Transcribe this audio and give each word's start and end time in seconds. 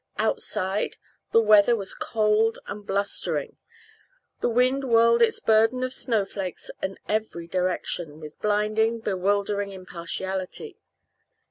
Outside 0.17 0.97
the 1.31 1.39
weather 1.39 1.75
was 1.75 1.93
cold 1.93 2.57
and 2.65 2.83
blustering. 2.87 3.57
The 4.39 4.49
wind 4.49 4.83
whirled 4.83 5.21
its 5.21 5.39
burden 5.39 5.83
of 5.83 5.93
snowflakes 5.93 6.71
in 6.81 6.97
every 7.07 7.45
direction 7.45 8.19
with 8.19 8.39
blinding, 8.41 9.01
bewildering 9.01 9.71
impartiality. 9.71 10.79